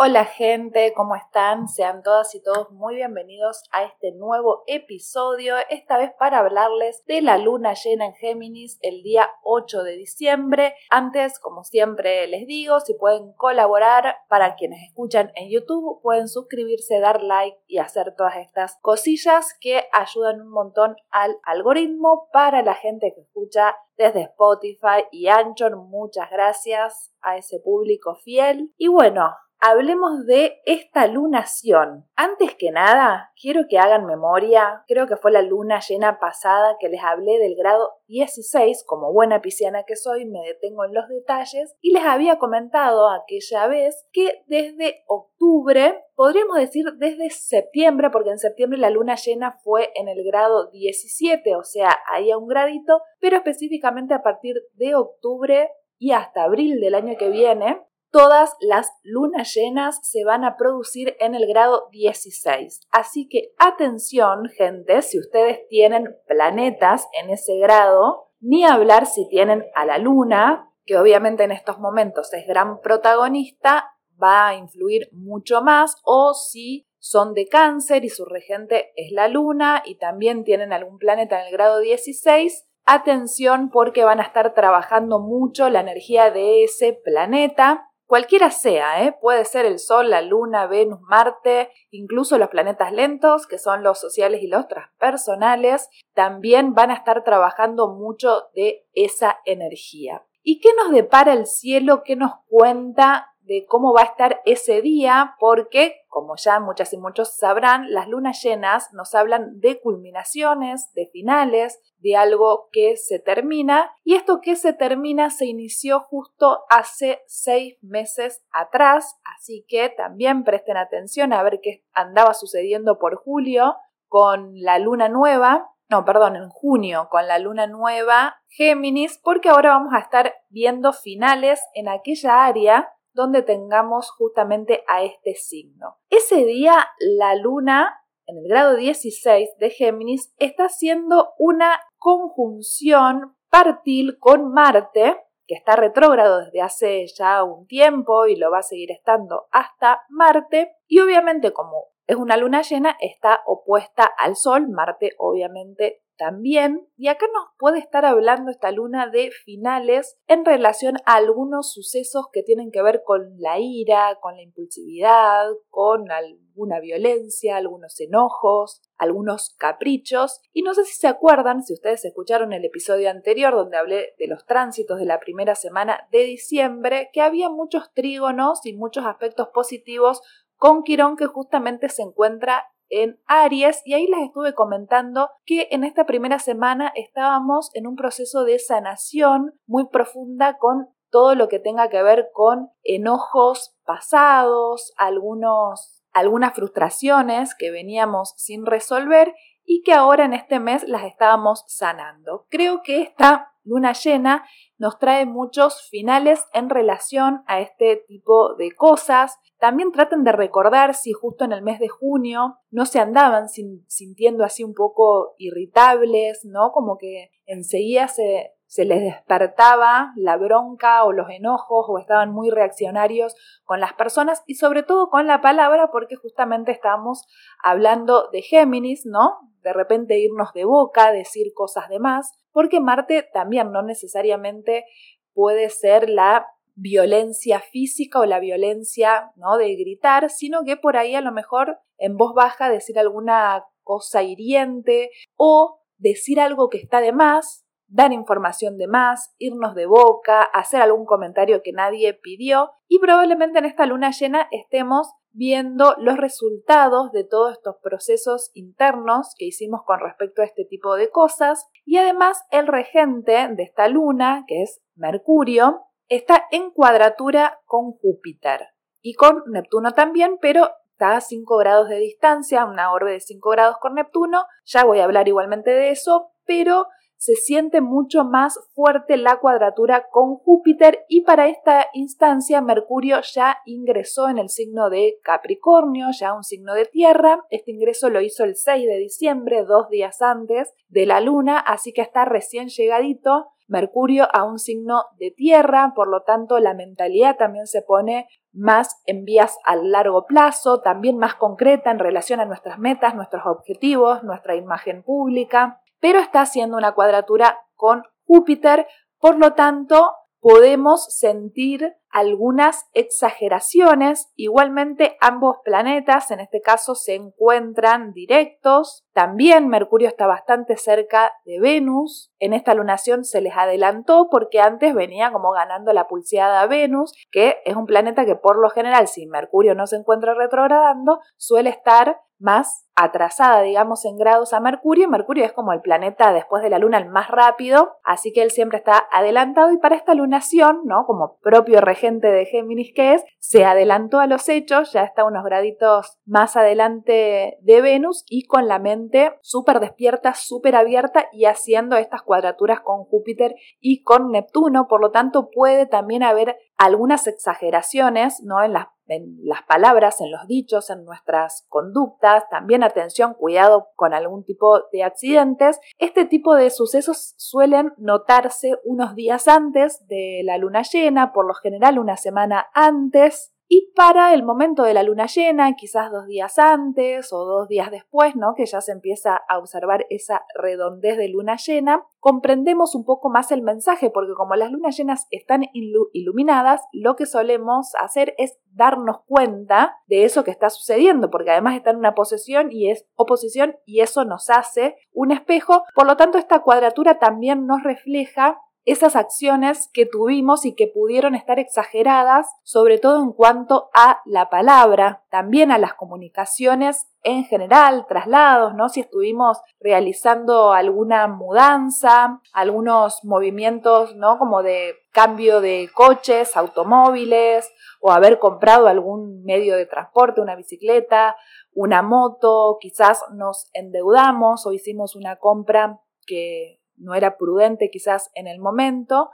[0.00, 1.66] Hola gente, ¿cómo están?
[1.66, 7.20] Sean todas y todos muy bienvenidos a este nuevo episodio, esta vez para hablarles de
[7.20, 10.76] la luna llena en Géminis el día 8 de diciembre.
[10.88, 17.00] Antes, como siempre les digo, si pueden colaborar para quienes escuchan en YouTube, pueden suscribirse,
[17.00, 22.74] dar like y hacer todas estas cosillas que ayudan un montón al algoritmo para la
[22.74, 25.74] gente que escucha desde Spotify y Anchor.
[25.76, 28.72] Muchas gracias a ese público fiel.
[28.76, 32.06] Y bueno, hablemos de esta lunación.
[32.14, 36.88] Antes que nada, quiero que hagan memoria, creo que fue la luna llena pasada que
[36.88, 41.74] les hablé del grado 16, como buena pisciana que soy, me detengo en los detalles,
[41.80, 48.38] y les había comentado aquella vez que desde octubre, podríamos decir desde septiembre, porque en
[48.38, 53.02] septiembre la luna llena fue en el grado 17, o sea, ahí a un gradito,
[53.20, 58.90] pero específicamente a partir de octubre y hasta abril del año que viene, todas las
[59.02, 62.80] lunas llenas se van a producir en el grado 16.
[62.90, 69.64] Así que atención, gente, si ustedes tienen planetas en ese grado, ni hablar si tienen
[69.74, 75.62] a la luna, que obviamente en estos momentos es gran protagonista, va a influir mucho
[75.62, 80.72] más, o si son de cáncer y su regente es la luna y también tienen
[80.72, 86.30] algún planeta en el grado 16, atención porque van a estar trabajando mucho la energía
[86.30, 89.14] de ese planeta Cualquiera sea, ¿eh?
[89.20, 94.00] puede ser el Sol, la Luna, Venus, Marte, incluso los planetas lentos, que son los
[94.00, 100.24] sociales y los transpersonales, también van a estar trabajando mucho de esa energía.
[100.42, 102.02] ¿Y qué nos depara el cielo?
[102.02, 106.98] ¿Qué nos cuenta de cómo va a estar ese día, porque, como ya muchas y
[106.98, 113.18] muchos sabrán, las lunas llenas nos hablan de culminaciones, de finales, de algo que se
[113.18, 119.88] termina, y esto que se termina se inició justo hace seis meses atrás, así que
[119.88, 123.76] también presten atención a ver qué andaba sucediendo por julio
[124.08, 129.70] con la luna nueva, no, perdón, en junio con la luna nueva Géminis, porque ahora
[129.70, 135.96] vamos a estar viendo finales en aquella área donde tengamos justamente a este signo.
[136.08, 144.18] Ese día la luna en el grado 16 de Géminis está haciendo una conjunción partil
[144.20, 145.16] con Marte,
[145.48, 150.02] que está retrógrado desde hace ya un tiempo y lo va a seguir estando hasta
[150.08, 156.86] Marte, y obviamente como es una luna llena, está opuesta al Sol, Marte obviamente también,
[156.96, 162.26] y acá nos puede estar hablando esta luna de finales en relación a algunos sucesos
[162.32, 168.82] que tienen que ver con la ira, con la impulsividad, con alguna violencia, algunos enojos,
[168.96, 170.40] algunos caprichos.
[170.52, 174.26] Y no sé si se acuerdan, si ustedes escucharon el episodio anterior donde hablé de
[174.26, 179.48] los tránsitos de la primera semana de diciembre, que había muchos trígonos y muchos aspectos
[179.54, 180.20] positivos
[180.56, 185.84] con Quirón que justamente se encuentra en Aries y ahí les estuve comentando que en
[185.84, 191.58] esta primera semana estábamos en un proceso de sanación muy profunda con todo lo que
[191.58, 199.34] tenga que ver con enojos pasados, algunos, algunas frustraciones que veníamos sin resolver
[199.64, 202.46] y que ahora en este mes las estábamos sanando.
[202.48, 204.44] Creo que esta luna llena
[204.78, 209.38] nos trae muchos finales en relación a este tipo de cosas.
[209.58, 214.44] También traten de recordar si justo en el mes de junio no se andaban sintiendo
[214.44, 216.70] así un poco irritables, ¿no?
[216.72, 222.50] Como que enseguida se, se les despertaba la bronca o los enojos o estaban muy
[222.50, 223.34] reaccionarios
[223.64, 227.26] con las personas y sobre todo con la palabra porque justamente estábamos
[227.64, 229.38] hablando de Géminis, ¿no?
[229.62, 234.84] De repente irnos de boca, decir cosas de más, porque Marte también no necesariamente
[235.32, 239.56] puede ser la violencia física o la violencia, ¿no?
[239.56, 244.22] De gritar, sino que por ahí a lo mejor en voz baja decir alguna cosa
[244.22, 250.42] hiriente o decir algo que está de más, dar información de más, irnos de boca,
[250.42, 256.16] hacer algún comentario que nadie pidió y probablemente en esta luna llena estemos viendo los
[256.16, 261.68] resultados de todos estos procesos internos que hicimos con respecto a este tipo de cosas.
[261.84, 268.68] Y además el regente de esta luna, que es Mercurio, está en cuadratura con Júpiter
[269.00, 273.50] y con Neptuno también, pero está a 5 grados de distancia, una orbe de 5
[273.50, 278.58] grados con Neptuno, ya voy a hablar igualmente de eso, pero se siente mucho más
[278.74, 284.88] fuerte la cuadratura con Júpiter y para esta instancia Mercurio ya ingresó en el signo
[284.88, 287.44] de Capricornio, ya un signo de tierra.
[287.50, 291.92] Este ingreso lo hizo el 6 de diciembre, dos días antes de la luna, así
[291.92, 293.48] que está recién llegadito.
[293.66, 299.02] Mercurio a un signo de tierra, por lo tanto la mentalidad también se pone más
[299.06, 304.22] en vías a largo plazo, también más concreta en relación a nuestras metas, nuestros objetivos,
[304.22, 308.86] nuestra imagen pública, pero está haciendo una cuadratura con Júpiter,
[309.18, 314.30] por lo tanto podemos sentir algunas exageraciones.
[314.36, 319.04] Igualmente ambos planetas en este caso se encuentran directos.
[319.12, 322.32] También Mercurio está bastante cerca de Venus.
[322.38, 327.58] En esta lunación se les adelantó porque antes venía como ganando la pulseada Venus, que
[327.64, 332.20] es un planeta que por lo general si Mercurio no se encuentra retrogradando suele estar
[332.38, 335.08] más atrasada, digamos, en grados a Mercurio.
[335.08, 338.50] Mercurio es como el planeta después de la Luna el más rápido, así que él
[338.50, 341.04] siempre está adelantado y para esta lunación, ¿no?
[341.06, 345.44] Como propio regente de Géminis que es, se adelantó a los hechos, ya está unos
[345.44, 351.96] graditos más adelante de Venus y con la mente súper despierta, súper abierta y haciendo
[351.96, 358.42] estas cuadraturas con Júpiter y con Neptuno, por lo tanto puede también haber algunas exageraciones,
[358.42, 358.62] ¿no?
[358.62, 364.14] En las en las palabras, en los dichos, en nuestras conductas, también atención, cuidado con
[364.14, 365.80] algún tipo de accidentes.
[365.98, 371.54] Este tipo de sucesos suelen notarse unos días antes de la luna llena, por lo
[371.54, 373.54] general una semana antes.
[373.70, 377.90] Y para el momento de la luna llena, quizás dos días antes o dos días
[377.90, 378.54] después, ¿no?
[378.56, 383.52] que ya se empieza a observar esa redondez de luna llena, comprendemos un poco más
[383.52, 389.18] el mensaje, porque como las lunas llenas están iluminadas, lo que solemos hacer es darnos
[389.26, 393.76] cuenta de eso que está sucediendo, porque además está en una posesión y es oposición
[393.84, 395.84] y eso nos hace un espejo.
[395.94, 401.34] Por lo tanto, esta cuadratura también nos refleja esas acciones que tuvimos y que pudieron
[401.34, 408.06] estar exageradas, sobre todo en cuanto a la palabra, también a las comunicaciones en general,
[408.08, 408.88] traslados, ¿no?
[408.88, 414.38] Si estuvimos realizando alguna mudanza, algunos movimientos, ¿no?
[414.38, 417.70] Como de cambio de coches, automóviles,
[418.00, 421.36] o haber comprado algún medio de transporte, una bicicleta,
[421.74, 428.46] una moto, quizás nos endeudamos o hicimos una compra que no era prudente quizás en
[428.46, 429.30] el momento,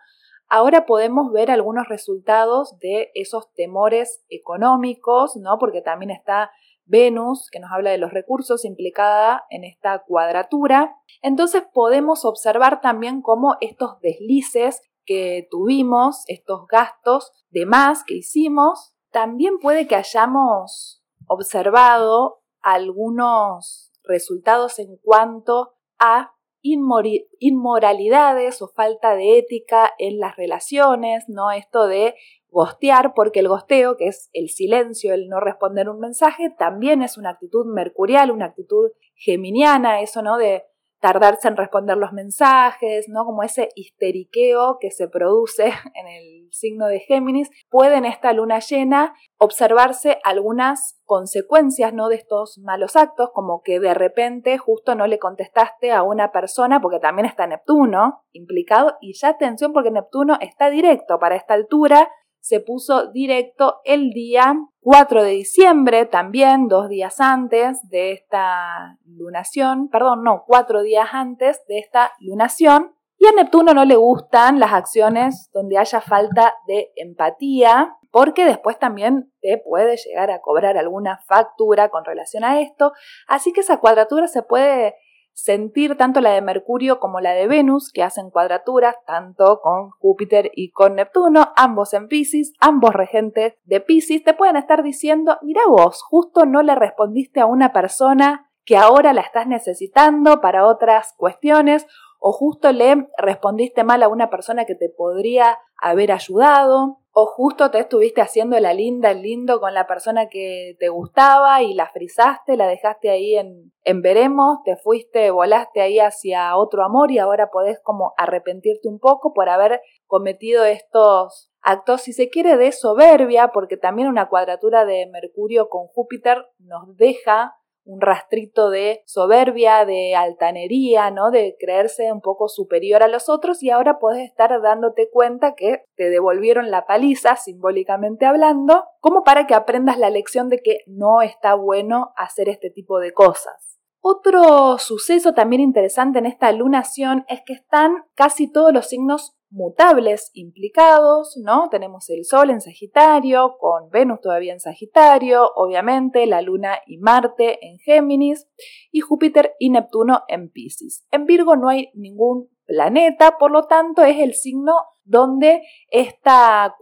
[0.49, 5.59] ahora podemos ver algunos resultados de esos temores económicos, ¿no?
[5.59, 6.51] Porque también está
[6.87, 10.97] Venus, que nos habla de los recursos implicada en esta cuadratura.
[11.23, 18.95] Entonces podemos observar también cómo estos deslices que tuvimos, estos gastos de más que hicimos,
[19.11, 26.34] también puede que hayamos observado algunos resultados en cuanto a
[26.65, 31.51] inmoralidades o falta de ética en las relaciones, ¿no?
[31.51, 32.15] Esto de
[32.49, 37.19] gostear, porque el gosteo, que es el silencio, el no responder un mensaje, también es
[37.19, 40.39] una actitud mercurial, una actitud geminiana, eso, ¿no?
[40.39, 40.65] De
[41.05, 43.27] tardarse en responder los mensajes, ¿no?
[43.27, 45.65] Como ese histeriqueo que se produce
[45.95, 52.09] en el signo de Géminis, puede en esta luna llena observarse algunas consecuencias, ¿no?
[52.09, 56.81] De estos malos actos, como que de repente justo no le contestaste a una persona,
[56.81, 62.09] porque también está Neptuno implicado, y ya atención porque Neptuno está directo para esta altura,
[62.45, 69.89] se puso directo el día 4 de diciembre, también dos días antes de esta lunación,
[69.89, 72.95] perdón, no, cuatro días antes de esta lunación.
[73.17, 78.79] Y a Neptuno no le gustan las acciones donde haya falta de empatía, porque después
[78.79, 82.93] también te puede llegar a cobrar alguna factura con relación a esto.
[83.27, 84.97] Así que esa cuadratura se puede
[85.35, 90.51] sentir tanto la de Mercurio como la de Venus, que hacen cuadraturas tanto con Júpiter
[90.55, 95.63] y con Neptuno, ambos en Pisces, ambos regentes de Pisces, te pueden estar diciendo, mira
[95.69, 101.13] vos, justo no le respondiste a una persona que ahora la estás necesitando para otras
[101.17, 101.87] cuestiones,
[102.27, 107.71] o justo le respondiste mal a una persona que te podría haber ayudado, o justo
[107.71, 111.91] te estuviste haciendo la linda, el lindo con la persona que te gustaba y la
[111.91, 117.19] frizaste, la dejaste ahí en, en veremos, te fuiste, volaste ahí hacia otro amor y
[117.19, 122.73] ahora podés como arrepentirte un poco por haber cometido estos actos, si se quiere, de
[122.73, 127.55] soberbia, porque también una cuadratura de Mercurio con Júpiter nos deja
[127.85, 131.31] un rastrito de soberbia, de altanería, ¿no?
[131.31, 135.85] De creerse un poco superior a los otros y ahora puedes estar dándote cuenta que
[135.97, 141.23] te devolvieron la paliza, simbólicamente hablando, como para que aprendas la lección de que no
[141.23, 143.74] está bueno hacer este tipo de cosas.
[144.07, 150.31] Otro suceso también interesante en esta lunación es que están casi todos los signos mutables
[150.35, 151.71] implicados, ¿no?
[151.71, 157.67] Tenemos el Sol en Sagitario, con Venus todavía en Sagitario, obviamente la Luna y Marte
[157.67, 158.47] en Géminis
[158.93, 161.07] y Júpiter y Neptuno en Pisces.
[161.11, 166.73] En Virgo no hay ningún planeta, por lo tanto es el signo donde estas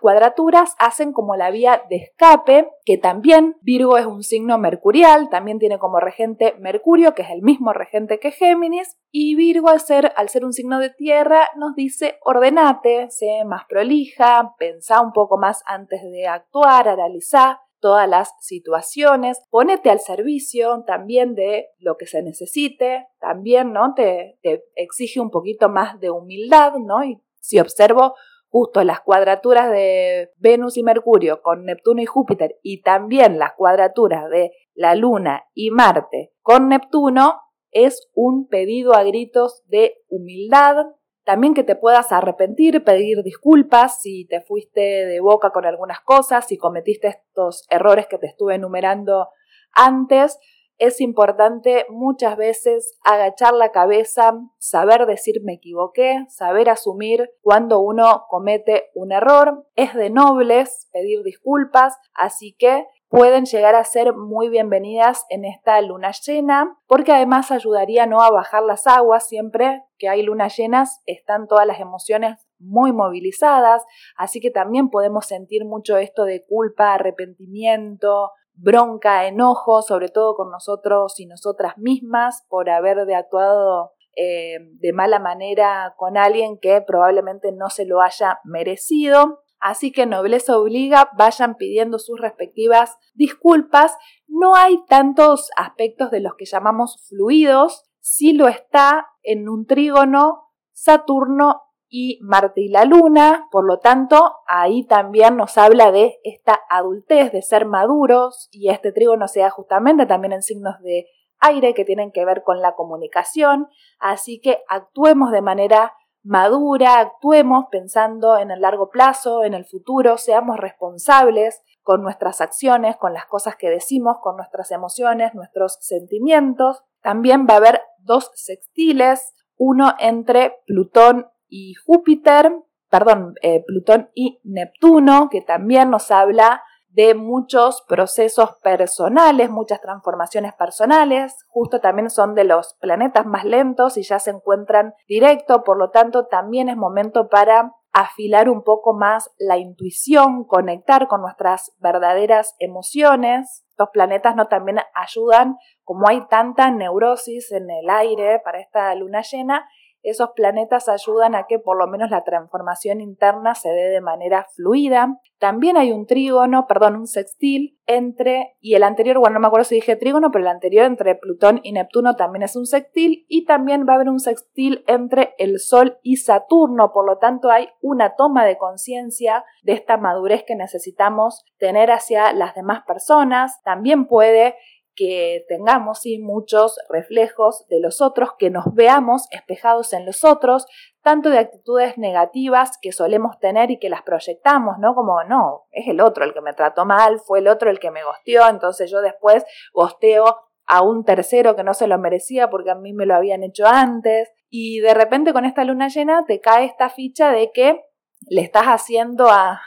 [0.00, 5.58] cuadraturas hacen como la vía de escape, que también Virgo es un signo mercurial, también
[5.58, 10.12] tiene como regente Mercurio, que es el mismo regente que Géminis, y Virgo al ser,
[10.16, 15.38] al ser un signo de tierra nos dice ordenate, sé más prolija, pensá un poco
[15.38, 22.08] más antes de actuar, analizar todas las situaciones, ponete al servicio también de lo que
[22.08, 23.94] se necesite, también, ¿no?
[23.94, 27.04] Te, te exige un poquito más de humildad, ¿no?
[27.04, 28.16] Y si observo
[28.48, 34.28] justo las cuadraturas de Venus y Mercurio con Neptuno y Júpiter y también las cuadraturas
[34.30, 37.40] de la Luna y Marte con Neptuno,
[37.70, 40.86] es un pedido a gritos de humildad,
[41.26, 46.46] también que te puedas arrepentir, pedir disculpas si te fuiste de boca con algunas cosas,
[46.46, 49.30] si cometiste estos errores que te estuve enumerando
[49.72, 50.38] antes,
[50.78, 58.26] es importante muchas veces agachar la cabeza, saber decir me equivoqué, saber asumir cuando uno
[58.28, 59.66] comete un error.
[59.74, 65.80] Es de nobles pedir disculpas, así que pueden llegar a ser muy bienvenidas en esta
[65.80, 71.02] luna llena, porque además ayudaría no a bajar las aguas siempre que hay lunas llenas,
[71.06, 73.84] están todas las emociones muy movilizadas,
[74.16, 80.50] así que también podemos sentir mucho esto de culpa, arrepentimiento, bronca, enojo, sobre todo con
[80.50, 86.80] nosotros y nosotras mismas por haber de actuado eh, de mala manera con alguien que
[86.80, 89.42] probablemente no se lo haya merecido.
[89.58, 93.96] Así que nobleza obliga, vayan pidiendo sus respectivas disculpas.
[94.26, 100.52] No hay tantos aspectos de los que llamamos fluidos, si lo está en un trígono
[100.72, 106.60] Saturno y Marte y la Luna, por lo tanto, ahí también nos habla de esta
[106.68, 111.06] adultez, de ser maduros, y este trígono se da justamente también en signos de
[111.40, 115.94] aire que tienen que ver con la comunicación, así que actuemos de manera
[116.26, 122.96] madura, actuemos pensando en el largo plazo, en el futuro, seamos responsables con nuestras acciones,
[122.96, 126.82] con las cosas que decimos, con nuestras emociones, nuestros sentimientos.
[127.00, 132.52] También va a haber dos sextiles, uno entre Plutón y Júpiter,
[132.90, 136.64] perdón, eh, Plutón y Neptuno, que también nos habla
[136.96, 143.98] de muchos procesos personales, muchas transformaciones personales, justo también son de los planetas más lentos
[143.98, 148.94] y ya se encuentran directo, por lo tanto también es momento para afilar un poco
[148.94, 153.66] más la intuición, conectar con nuestras verdaderas emociones.
[153.72, 159.20] Estos planetas no también ayudan, como hay tanta neurosis en el aire para esta luna
[159.20, 159.68] llena,
[160.10, 164.46] esos planetas ayudan a que por lo menos la transformación interna se dé de manera
[164.54, 165.20] fluida.
[165.38, 169.64] También hay un trígono, perdón, un sextil entre, y el anterior, bueno, no me acuerdo
[169.64, 173.44] si dije trígono, pero el anterior entre Plutón y Neptuno también es un sextil, y
[173.44, 177.68] también va a haber un sextil entre el Sol y Saturno, por lo tanto hay
[177.80, 183.62] una toma de conciencia de esta madurez que necesitamos tener hacia las demás personas.
[183.62, 184.56] También puede
[184.96, 190.66] que tengamos muchos reflejos de los otros, que nos veamos espejados en los otros,
[191.02, 194.94] tanto de actitudes negativas que solemos tener y que las proyectamos, ¿no?
[194.94, 197.90] Como, no, es el otro el que me trató mal, fue el otro el que
[197.90, 202.70] me gosteó, entonces yo después gosteo a un tercero que no se lo merecía porque
[202.70, 204.32] a mí me lo habían hecho antes.
[204.50, 207.84] Y de repente con esta luna llena te cae esta ficha de que
[208.28, 209.60] le estás haciendo a,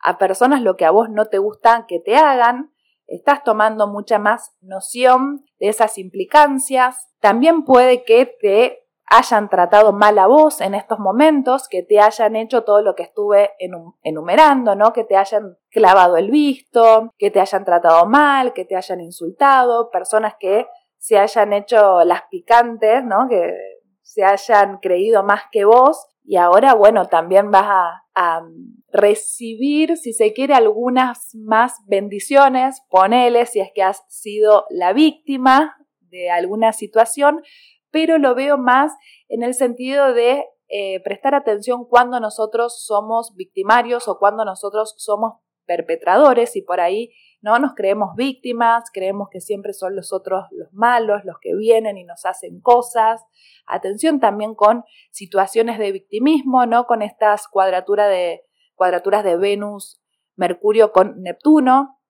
[0.00, 2.73] a personas lo que a vos no te gusta que te hagan,
[3.06, 7.14] estás tomando mucha más noción de esas implicancias.
[7.20, 12.36] También puede que te hayan tratado mal a vos en estos momentos, que te hayan
[12.36, 13.52] hecho todo lo que estuve
[14.02, 14.92] enumerando, ¿no?
[14.92, 19.90] Que te hayan clavado el visto, que te hayan tratado mal, que te hayan insultado,
[19.90, 20.66] personas que
[20.98, 23.28] se hayan hecho las picantes, ¿no?
[23.28, 23.54] Que
[24.02, 28.00] se hayan creído más que vos y ahora, bueno, también vas a,
[28.92, 35.76] recibir, si se quiere, algunas más bendiciones, ponele si es que has sido la víctima
[36.00, 37.42] de alguna situación,
[37.90, 38.92] pero lo veo más
[39.28, 45.40] en el sentido de eh, prestar atención cuando nosotros somos victimarios o cuando nosotros somos
[45.66, 47.10] perpetradores y por ahí
[47.44, 51.98] no nos creemos víctimas, creemos que siempre son los otros los malos, los que vienen
[51.98, 53.22] y nos hacen cosas.
[53.66, 56.86] Atención también con situaciones de victimismo, ¿no?
[56.86, 58.46] Con estas cuadraturas de,
[58.76, 60.00] cuadraturas de Venus,
[60.36, 62.00] Mercurio con Neptuno.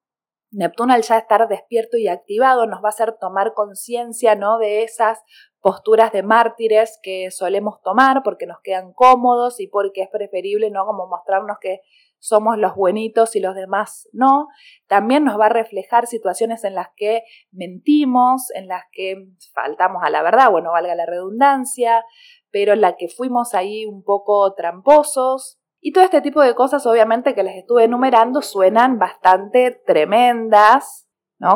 [0.52, 4.58] Neptuno al ya estar despierto y activado nos va a hacer tomar conciencia, ¿no?
[4.58, 5.20] De esas
[5.64, 10.84] posturas de mártires que solemos tomar porque nos quedan cómodos y porque es preferible, ¿no?
[10.84, 11.80] Como mostrarnos que
[12.18, 14.48] somos los buenitos y los demás no.
[14.88, 20.10] También nos va a reflejar situaciones en las que mentimos, en las que faltamos a
[20.10, 22.04] la verdad, bueno, valga la redundancia,
[22.50, 25.58] pero la que fuimos ahí un poco tramposos.
[25.80, 31.08] Y todo este tipo de cosas, obviamente, que les estuve enumerando, suenan bastante tremendas,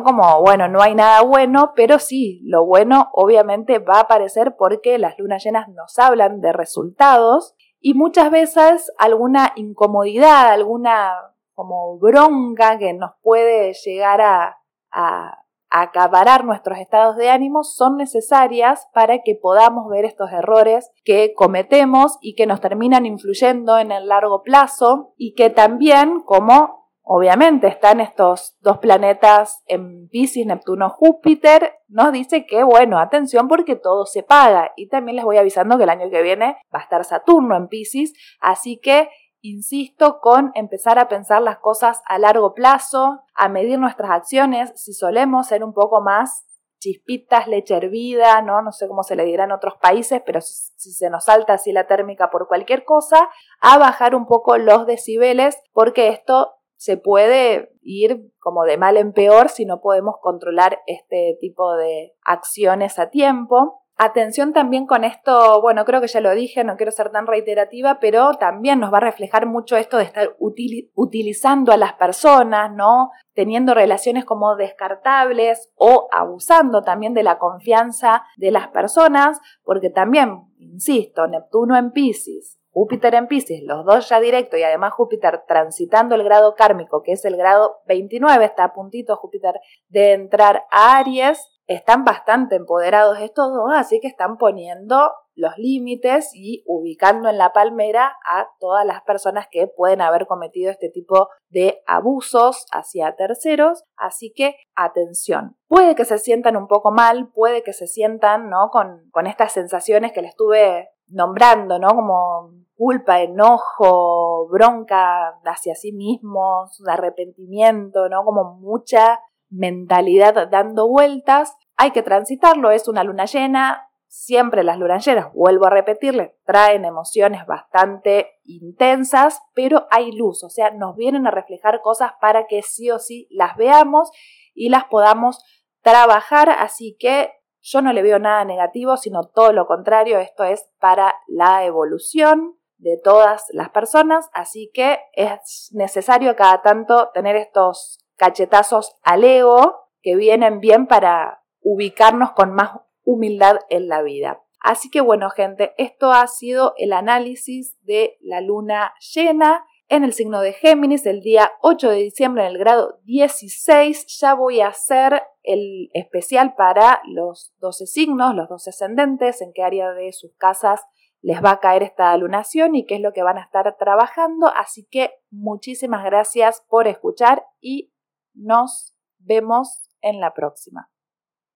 [0.05, 4.99] Como, bueno, no hay nada bueno, pero sí, lo bueno obviamente va a aparecer porque
[4.99, 11.15] las lunas llenas nos hablan de resultados y muchas veces alguna incomodidad, alguna
[11.55, 14.59] como bronca que nos puede llegar a,
[14.93, 21.35] a, acaparar nuestros estados de ánimo son necesarias para que podamos ver estos errores que
[21.35, 27.67] cometemos y que nos terminan influyendo en el largo plazo y que también como obviamente
[27.67, 34.05] están estos dos planetas en Pisces, Neptuno, Júpiter, nos dice que, bueno, atención porque todo
[34.05, 34.73] se paga.
[34.77, 37.69] Y también les voy avisando que el año que viene va a estar Saturno en
[37.69, 39.09] Pisces, así que
[39.41, 44.93] Insisto con empezar a pensar las cosas a largo plazo, a medir nuestras acciones, si
[44.93, 46.45] solemos ser un poco más
[46.81, 48.63] chispitas, leche hervida, ¿no?
[48.63, 51.73] No sé cómo se le dirá en otros países, pero si, se nos salta así
[51.73, 53.29] la térmica por cualquier cosa,
[53.61, 59.13] a bajar un poco los decibeles, porque esto se puede ir como de mal en
[59.13, 63.83] peor si no podemos controlar este tipo de acciones a tiempo.
[63.97, 67.99] Atención también con esto, bueno, creo que ya lo dije, no quiero ser tan reiterativa,
[67.99, 73.11] pero también nos va a reflejar mucho esto de estar utilizando a las personas, ¿no?
[73.35, 80.45] Teniendo relaciones como descartables o abusando también de la confianza de las personas, porque también,
[80.61, 86.15] insisto, Neptuno en Pisces, Júpiter en Pisces, los dos ya directo y además Júpiter transitando
[86.15, 89.55] el grado kármico, que es el grado 29, está a puntito Júpiter
[89.89, 96.31] de entrar a Aries, están bastante empoderados estos dos, así que están poniendo los límites
[96.35, 101.31] y ubicando en la palmera a todas las personas que pueden haber cometido este tipo
[101.49, 105.57] de abusos hacia terceros, así que atención.
[105.67, 108.71] Puede que se sientan un poco mal, puede que se sientan ¿no?
[108.71, 111.89] con, con estas sensaciones que les estuve nombrando, ¿no?
[111.89, 118.25] Como culpa, enojo, bronca hacia sí mismos, arrepentimiento, ¿no?
[118.25, 125.05] Como mucha mentalidad dando vueltas, hay que transitarlo, es una luna llena, siempre las lunas
[125.05, 131.27] llenas, vuelvo a repetirle, traen emociones bastante intensas, pero hay luz, o sea, nos vienen
[131.27, 134.11] a reflejar cosas para que sí o sí las veamos
[134.55, 135.45] y las podamos
[135.83, 140.69] trabajar, así que yo no le veo nada negativo, sino todo lo contrario, esto es
[140.81, 147.99] para la evolución de todas las personas, así que es necesario cada tanto tener estos
[148.17, 152.71] cachetazos al ego que vienen bien para ubicarnos con más
[153.03, 154.43] humildad en la vida.
[154.61, 160.13] Así que bueno gente, esto ha sido el análisis de la luna llena en el
[160.13, 164.07] signo de Géminis el día 8 de diciembre en el grado 16.
[164.21, 169.63] Ya voy a hacer el especial para los 12 signos, los 12 ascendentes, en qué
[169.63, 170.83] área de sus casas
[171.21, 174.49] les va a caer esta lunación y qué es lo que van a estar trabajando.
[174.55, 177.93] Así que muchísimas gracias por escuchar y
[178.35, 180.91] nos vemos en la próxima.